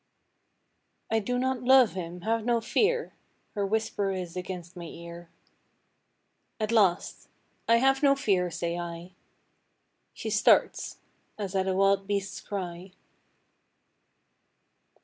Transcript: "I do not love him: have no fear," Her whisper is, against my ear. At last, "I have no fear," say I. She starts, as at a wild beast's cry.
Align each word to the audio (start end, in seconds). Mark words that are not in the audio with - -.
"I 1.11 1.19
do 1.19 1.37
not 1.37 1.61
love 1.61 1.91
him: 1.93 2.21
have 2.21 2.43
no 2.43 2.59
fear," 2.59 3.13
Her 3.53 3.67
whisper 3.67 4.09
is, 4.09 4.35
against 4.35 4.75
my 4.75 4.85
ear. 4.85 5.29
At 6.59 6.71
last, 6.71 7.27
"I 7.69 7.75
have 7.75 8.01
no 8.01 8.15
fear," 8.15 8.49
say 8.49 8.79
I. 8.79 9.11
She 10.15 10.31
starts, 10.31 10.97
as 11.37 11.53
at 11.55 11.67
a 11.67 11.75
wild 11.75 12.07
beast's 12.07 12.41
cry. 12.41 12.93